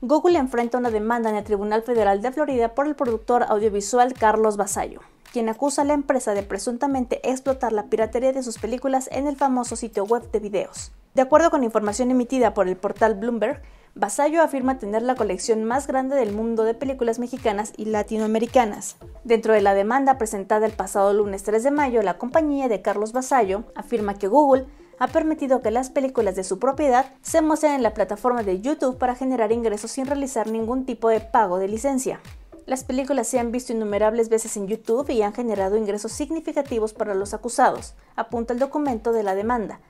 Google 0.00 0.38
enfrenta 0.38 0.78
una 0.78 0.90
demanda 0.90 1.30
en 1.30 1.36
el 1.36 1.44
Tribunal 1.44 1.82
Federal 1.82 2.20
de 2.20 2.32
Florida 2.32 2.74
por 2.74 2.86
el 2.88 2.96
productor 2.96 3.44
audiovisual 3.44 4.14
Carlos 4.14 4.56
Basallo, 4.56 5.02
quien 5.32 5.48
acusa 5.48 5.82
a 5.82 5.84
la 5.84 5.94
empresa 5.94 6.34
de 6.34 6.42
presuntamente 6.42 7.20
explotar 7.28 7.72
la 7.72 7.86
piratería 7.86 8.32
de 8.32 8.42
sus 8.42 8.58
películas 8.58 9.08
en 9.12 9.28
el 9.28 9.36
famoso 9.36 9.76
sitio 9.76 10.04
web 10.04 10.30
de 10.32 10.40
videos. 10.40 10.90
De 11.14 11.22
acuerdo 11.22 11.50
con 11.50 11.62
información 11.62 12.10
emitida 12.10 12.54
por 12.54 12.68
el 12.68 12.76
portal 12.76 13.14
Bloomberg, 13.14 13.62
Basayo 13.94 14.42
afirma 14.42 14.78
tener 14.78 15.02
la 15.02 15.14
colección 15.14 15.64
más 15.64 15.86
grande 15.86 16.14
del 16.16 16.32
mundo 16.32 16.64
de 16.64 16.74
películas 16.74 17.18
mexicanas 17.18 17.72
y 17.76 17.86
latinoamericanas. 17.86 18.96
Dentro 19.24 19.54
de 19.54 19.60
la 19.60 19.74
demanda 19.74 20.18
presentada 20.18 20.66
el 20.66 20.72
pasado 20.72 21.12
lunes 21.12 21.42
3 21.42 21.62
de 21.62 21.70
mayo, 21.70 22.02
la 22.02 22.18
compañía 22.18 22.68
de 22.68 22.82
Carlos 22.82 23.12
Basayo 23.12 23.64
afirma 23.74 24.14
que 24.14 24.28
Google 24.28 24.66
ha 24.98 25.08
permitido 25.08 25.62
que 25.62 25.70
las 25.70 25.90
películas 25.90 26.36
de 26.36 26.44
su 26.44 26.58
propiedad 26.58 27.12
se 27.22 27.42
muestren 27.42 27.72
en 27.72 27.82
la 27.82 27.94
plataforma 27.94 28.42
de 28.42 28.60
YouTube 28.60 28.98
para 28.98 29.14
generar 29.14 29.52
ingresos 29.52 29.90
sin 29.90 30.06
realizar 30.06 30.48
ningún 30.48 30.84
tipo 30.84 31.08
de 31.08 31.20
pago 31.20 31.58
de 31.58 31.68
licencia. 31.68 32.20
Las 32.66 32.84
películas 32.84 33.26
se 33.26 33.38
han 33.38 33.50
visto 33.50 33.72
innumerables 33.72 34.28
veces 34.28 34.56
en 34.58 34.66
YouTube 34.68 35.08
y 35.08 35.22
han 35.22 35.32
generado 35.32 35.76
ingresos 35.76 36.12
significativos 36.12 36.92
para 36.92 37.14
los 37.14 37.32
acusados, 37.32 37.94
apunta 38.14 38.52
el 38.52 38.58
documento 38.58 39.12
de 39.12 39.22
la 39.22 39.34
demanda, 39.34 39.80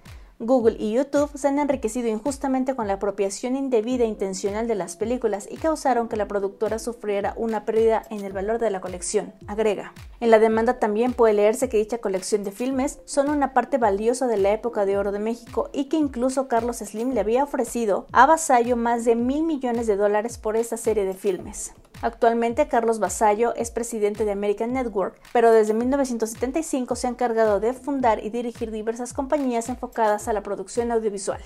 Google 0.41 0.77
y 0.79 0.93
YouTube 0.93 1.31
se 1.35 1.49
han 1.49 1.59
enriquecido 1.59 2.07
injustamente 2.07 2.77
con 2.77 2.87
la 2.87 2.95
apropiación 2.95 3.57
indebida 3.57 4.05
e 4.05 4.07
intencional 4.07 4.69
de 4.69 4.77
las 4.77 4.97
películas 4.97 5.49
y 5.51 5.57
causaron 5.57 6.09
que 6.09 6.17
la 6.17 6.29
productora 6.29 6.79
sufriera 6.79 7.35
una 7.37 7.65
pérdida 7.65 8.05
en 8.09 8.25
el 8.25 8.33
valor 8.33 8.61
de 8.61 8.71
la 8.71 8.81
colección, 8.81 9.35
agrega. 9.49 9.93
En 10.21 10.31
la 10.31 10.39
demanda 10.39 10.79
también 10.79 11.13
puede 11.13 11.35
leerse 11.35 11.69
que 11.69 11.79
dicha 11.79 11.99
colección 11.99 12.45
de 12.45 12.53
filmes 12.53 13.01
son 13.05 13.31
una 13.31 13.53
parte 13.53 13.79
valiosa 13.79 14.29
de 14.29 14.37
la 14.37 14.53
época 14.53 14.87
de 14.87 14.97
oro 14.97 15.11
de 15.11 15.19
México 15.19 15.71
y 15.73 15.87
que 15.87 15.97
incluso 15.97 16.47
Carlos 16.47 16.77
Slim 16.77 17.15
le 17.15 17.21
había 17.21 17.43
ofrecido 17.43 18.07
a 18.13 18.27
Vasallo 18.27 18.77
más 18.77 19.05
de 19.05 19.17
mil 19.17 19.43
millones 19.43 19.89
de 19.89 19.97
dólares 19.97 20.39
por 20.39 20.57
esta 20.57 20.77
serie 20.77 21.05
de 21.05 21.15
filmes. 21.15 21.73
Actualmente 22.01 22.69
Carlos 22.69 23.01
Basallo 23.01 23.55
es 23.57 23.71
presidente 23.71 24.25
de 24.25 24.33
American 24.33 24.73
Network, 24.73 25.21
pero 25.33 25.51
desde 25.51 25.75
1975 25.75 26.95
se 26.95 27.07
ha 27.07 27.11
encargado 27.11 27.59
de 27.59 27.73
fundar 27.73 28.25
y 28.25 28.31
dirigir 28.31 28.71
diversas 28.71 29.13
compañías 29.13 29.69
enfocadas 29.69 30.29
a 30.29 30.33
la 30.33 30.43
producción 30.43 30.93
audiovisual. 30.93 31.41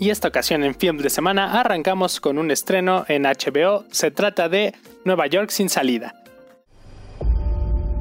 Y 0.00 0.10
esta 0.10 0.28
ocasión 0.28 0.64
en 0.64 0.74
Film 0.74 0.98
de 0.98 1.08
Semana 1.08 1.58
arrancamos 1.58 2.20
con 2.20 2.36
un 2.36 2.50
estreno 2.50 3.06
en 3.08 3.22
HBO. 3.22 3.84
Se 3.90 4.10
trata 4.10 4.50
de 4.50 4.74
Nueva 5.04 5.28
York 5.28 5.48
sin 5.48 5.70
salida. 5.70 6.14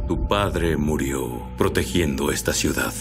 Tu 0.08 0.28
padre 0.28 0.76
murió 0.76 1.48
protegiendo 1.58 2.30
esta 2.30 2.52
ciudad. 2.52 2.92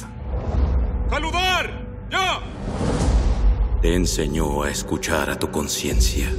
¡Saludar! 1.12 1.71
¡Ya! 2.11 2.40
Te 3.83 3.95
enseñó 3.95 4.62
a 4.62 4.71
escuchar 4.71 5.28
a 5.28 5.38
tu 5.38 5.50
conciencia. 5.50 6.33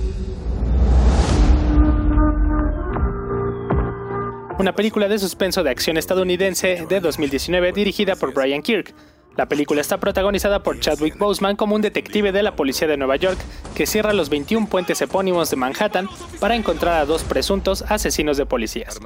Una 4.58 4.74
película 4.74 5.08
de 5.08 5.20
suspenso 5.20 5.62
de 5.62 5.70
acción 5.70 5.98
estadounidense 5.98 6.88
de 6.90 7.00
2019 7.02 7.72
dirigida 7.72 8.16
por 8.16 8.34
Brian 8.34 8.64
Kirk. 8.64 8.96
La 9.38 9.48
película 9.48 9.80
está 9.80 10.00
protagonizada 10.00 10.64
por 10.64 10.80
Chadwick 10.80 11.20
Boseman 11.20 11.56
como 11.56 11.76
un 11.76 11.84
detective 11.84 12.32
de 12.32 12.42
la 12.42 12.56
policía 12.56 12.88
de 12.88 12.98
Nueva 12.98 13.18
York 13.18 13.38
que 13.76 13.86
cierra 13.86 14.12
los 14.12 14.30
21 14.30 14.66
puentes 14.66 15.00
epónimos 15.04 15.52
de 15.52 15.56
Manhattan 15.56 16.10
para 16.40 16.56
encontrar 16.56 17.00
a 17.00 17.06
dos 17.06 17.24
presuntos 17.24 17.84
asesinos 17.90 18.38
de 18.38 18.48
policías. 18.48 19.00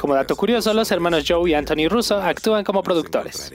Como 0.00 0.14
dato 0.14 0.34
curioso, 0.34 0.74
los 0.74 0.90
hermanos 0.90 1.22
Joe 1.28 1.48
y 1.48 1.54
Anthony 1.54 1.88
Russo 1.88 2.20
actúan 2.20 2.64
como 2.64 2.82
productores. 2.82 3.52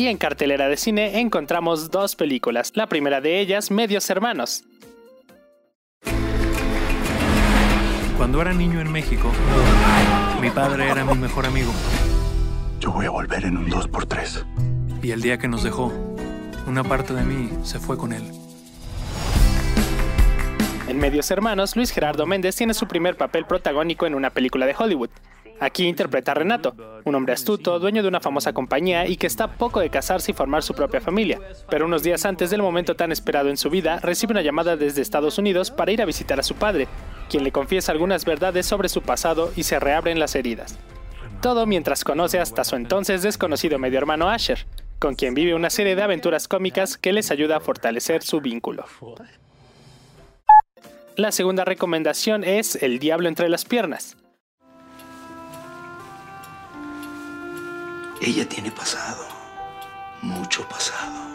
Y 0.00 0.08
en 0.08 0.16
cartelera 0.16 0.66
de 0.70 0.78
cine 0.78 1.20
encontramos 1.20 1.90
dos 1.90 2.16
películas, 2.16 2.72
la 2.74 2.86
primera 2.86 3.20
de 3.20 3.38
ellas, 3.38 3.70
Medios 3.70 4.08
Hermanos. 4.08 4.64
Cuando 8.16 8.40
era 8.40 8.54
niño 8.54 8.80
en 8.80 8.90
México, 8.90 9.30
mi 10.40 10.48
padre 10.48 10.88
era 10.88 11.04
mi 11.04 11.18
mejor 11.18 11.44
amigo. 11.44 11.70
Yo 12.80 12.92
voy 12.92 13.04
a 13.04 13.10
volver 13.10 13.44
en 13.44 13.58
un 13.58 13.68
2x3. 13.68 15.02
Y 15.02 15.10
el 15.10 15.20
día 15.20 15.36
que 15.36 15.48
nos 15.48 15.64
dejó, 15.64 15.92
una 16.66 16.82
parte 16.82 17.12
de 17.12 17.22
mí 17.22 17.50
se 17.62 17.78
fue 17.78 17.98
con 17.98 18.14
él. 18.14 18.22
En 20.88 20.96
Medios 20.96 21.30
Hermanos, 21.30 21.76
Luis 21.76 21.90
Gerardo 21.90 22.24
Méndez 22.24 22.56
tiene 22.56 22.72
su 22.72 22.88
primer 22.88 23.18
papel 23.18 23.44
protagónico 23.44 24.06
en 24.06 24.14
una 24.14 24.30
película 24.30 24.64
de 24.64 24.74
Hollywood. 24.78 25.10
Aquí 25.60 25.86
interpreta 25.86 26.32
a 26.32 26.34
Renato, 26.34 26.74
un 27.04 27.14
hombre 27.14 27.34
astuto, 27.34 27.78
dueño 27.78 28.02
de 28.02 28.08
una 28.08 28.20
famosa 28.20 28.54
compañía 28.54 29.06
y 29.06 29.18
que 29.18 29.26
está 29.26 29.46
poco 29.46 29.80
de 29.80 29.90
casarse 29.90 30.30
y 30.30 30.34
formar 30.34 30.62
su 30.62 30.72
propia 30.72 31.02
familia. 31.02 31.38
Pero 31.68 31.84
unos 31.84 32.02
días 32.02 32.24
antes 32.24 32.48
del 32.48 32.62
momento 32.62 32.96
tan 32.96 33.12
esperado 33.12 33.50
en 33.50 33.58
su 33.58 33.68
vida, 33.68 34.00
recibe 34.00 34.32
una 34.32 34.40
llamada 34.40 34.76
desde 34.76 35.02
Estados 35.02 35.36
Unidos 35.36 35.70
para 35.70 35.92
ir 35.92 36.00
a 36.00 36.06
visitar 36.06 36.40
a 36.40 36.42
su 36.42 36.54
padre, 36.54 36.88
quien 37.28 37.44
le 37.44 37.52
confiesa 37.52 37.92
algunas 37.92 38.24
verdades 38.24 38.64
sobre 38.64 38.88
su 38.88 39.02
pasado 39.02 39.52
y 39.54 39.64
se 39.64 39.78
reabren 39.78 40.18
las 40.18 40.34
heridas. 40.34 40.78
Todo 41.42 41.66
mientras 41.66 42.04
conoce 42.04 42.38
hasta 42.38 42.64
su 42.64 42.76
entonces 42.76 43.22
desconocido 43.22 43.78
medio 43.78 43.98
hermano 43.98 44.30
Asher, 44.30 44.66
con 44.98 45.14
quien 45.14 45.34
vive 45.34 45.54
una 45.54 45.68
serie 45.68 45.94
de 45.94 46.02
aventuras 46.02 46.48
cómicas 46.48 46.96
que 46.96 47.12
les 47.12 47.30
ayuda 47.30 47.58
a 47.58 47.60
fortalecer 47.60 48.22
su 48.22 48.40
vínculo. 48.40 48.86
La 51.16 51.32
segunda 51.32 51.66
recomendación 51.66 52.44
es 52.44 52.82
El 52.82 52.98
Diablo 52.98 53.28
entre 53.28 53.50
las 53.50 53.66
piernas. 53.66 54.16
Ella 58.22 58.46
tiene 58.46 58.70
pasado. 58.70 59.24
Mucho 60.20 60.68
pasado. 60.68 61.26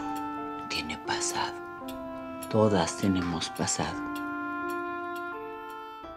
Tiene 0.68 0.96
pasado. 0.98 1.56
Todas 2.48 2.98
tenemos 2.98 3.50
pasado. 3.50 3.98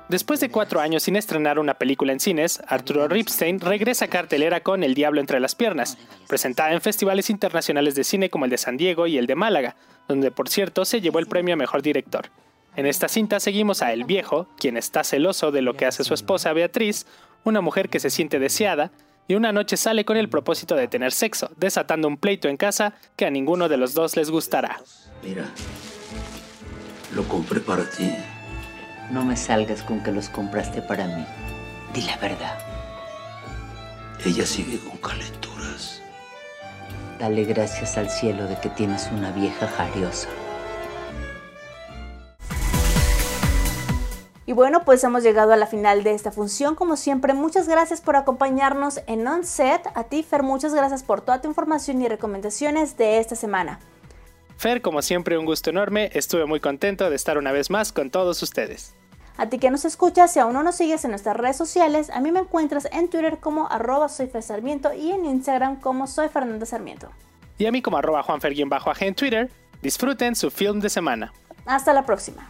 Después 0.10 0.40
de 0.40 0.52
cuatro 0.52 0.80
años 0.80 1.02
sin 1.02 1.16
estrenar 1.16 1.58
una 1.58 1.74
película 1.74 2.14
en 2.14 2.20
cines, 2.20 2.62
Arturo 2.68 3.08
Ripstein 3.08 3.60
regresa 3.60 4.06
a 4.06 4.08
cartelera 4.10 4.62
con 4.62 4.84
El 4.84 4.94
Diablo 4.94 5.22
entre 5.22 5.40
las 5.40 5.56
piernas, 5.56 5.98
presentada 6.28 6.72
en 6.72 6.82
festivales 6.82 7.32
internacionales 7.32 7.96
de 7.96 8.04
cine 8.04 8.30
como 8.30 8.46
el 8.46 8.52
de 8.52 8.60
San 8.60 8.78
Diego 8.78 9.08
y 9.08 9.18
el 9.18 9.26
de 9.26 9.36
Málaga, 9.36 9.76
donde 10.08 10.30
por 10.30 10.50
cierto 10.50 10.86
se 10.86 11.02
llevó 11.02 11.18
el 11.18 11.26
premio 11.26 11.56
a 11.56 11.58
Mejor 11.58 11.82
Director. 11.82 12.30
En 12.76 12.86
esta 12.86 13.08
cinta 13.08 13.40
seguimos 13.40 13.82
a 13.82 13.92
El 13.92 14.04
Viejo, 14.04 14.48
quien 14.60 14.78
está 14.78 15.04
celoso 15.04 15.52
de 15.52 15.64
lo 15.64 15.76
que 15.76 15.88
hace 15.88 16.04
su 16.04 16.14
esposa 16.14 16.54
Beatriz, 16.54 17.08
una 17.44 17.62
mujer 17.62 17.90
que 17.90 18.00
se 18.00 18.12
siente 18.12 18.38
deseada, 18.38 18.92
y 19.30 19.36
una 19.36 19.52
noche 19.52 19.78
sale 19.78 20.06
con 20.06 20.18
el 20.18 20.28
propósito 20.28 20.76
de 20.76 20.88
tener 20.88 21.12
sexo, 21.12 21.52
desatando 21.56 22.08
un 22.08 22.18
pleito 22.18 22.48
en 22.50 22.58
casa 22.58 22.96
que 23.16 23.28
a 23.28 23.30
ninguno 23.30 23.70
de 23.70 23.78
los 23.78 23.94
dos 23.94 24.18
les 24.18 24.32
gustará. 24.32 24.82
Mira, 25.24 25.46
lo 27.14 27.24
compré 27.26 27.60
para 27.60 27.88
ti. 27.88 28.12
No 29.12 29.24
me 29.24 29.38
salgas 29.38 29.84
con 29.84 30.02
que 30.02 30.12
los 30.12 30.30
compraste 30.30 30.82
para 30.82 31.06
mí. 31.06 31.24
Di 31.94 32.02
la 32.02 32.18
verdad. 32.18 32.58
Ella 34.26 34.48
sigue 34.48 34.80
con 34.80 34.98
calenturas. 34.98 36.02
Dale 37.20 37.44
gracias 37.44 38.00
al 38.00 38.10
cielo 38.10 38.48
de 38.48 38.60
que 38.60 38.70
tienes 38.70 39.12
una 39.14 39.32
vieja 39.32 39.68
jariosa. 39.68 40.30
Y 44.50 44.54
bueno, 44.54 44.84
pues 44.84 45.04
hemos 45.04 45.22
llegado 45.22 45.54
a 45.54 45.58
la 45.58 45.68
final 45.68 46.02
de 46.02 46.16
esta 46.16 46.32
función. 46.32 46.74
Como 46.74 46.98
siempre, 46.98 47.36
muchas 47.36 47.68
gracias 47.70 48.02
por 48.02 48.16
acompañarnos 48.16 49.00
en 49.06 49.28
Onset. 49.28 49.86
A 49.94 50.06
ti, 50.06 50.24
Fer, 50.24 50.42
muchas 50.42 50.74
gracias 50.74 51.04
por 51.04 51.22
toda 51.22 51.40
tu 51.40 51.48
información 51.48 52.02
y 52.02 52.08
recomendaciones 52.08 52.98
de 52.98 53.20
esta 53.20 53.36
semana. 53.36 53.80
Fer, 54.58 54.82
como 54.82 55.04
siempre, 55.04 55.38
un 55.38 55.46
gusto 55.46 55.70
enorme. 55.70 56.10
Estuve 56.16 56.48
muy 56.48 56.60
contento 56.60 57.12
de 57.12 57.16
estar 57.16 57.38
una 57.38 57.52
vez 57.52 57.70
más 57.70 57.94
con 57.94 58.10
todos 58.10 58.42
ustedes. 58.42 58.96
A 59.38 59.50
ti 59.50 59.60
que 59.60 59.70
nos 59.70 59.86
escuchas, 59.86 60.34
si 60.34 60.40
aún 60.40 60.54
no 60.54 60.64
nos 60.64 60.78
sigues 60.78 61.06
en 61.06 61.12
nuestras 61.12 61.38
redes 61.38 61.56
sociales, 61.56 62.10
a 62.10 62.20
mí 62.20 62.32
me 62.32 62.40
encuentras 62.40 62.88
en 62.92 63.08
Twitter 63.08 63.38
como 63.38 63.68
arroba 63.70 64.10
soy 64.10 64.32
Sarmiento 64.42 64.96
y 64.96 65.12
en 65.12 65.26
Instagram 65.26 65.80
como 65.80 66.08
soy 66.08 66.28
Fernanda 66.28 66.66
Sarmiento. 66.66 67.12
Y 67.60 67.68
a 67.68 67.72
mí 67.72 67.84
como 67.84 67.98
arroba 67.98 68.24
juanfer 68.24 68.56
en 68.60 69.14
Twitter. 69.14 69.52
Disfruten 69.84 70.36
su 70.36 70.50
film 70.50 70.80
de 70.80 70.90
semana. 70.90 71.34
Hasta 71.68 71.94
la 71.94 72.04
próxima. 72.04 72.50